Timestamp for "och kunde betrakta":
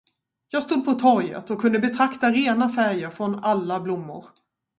1.49-2.31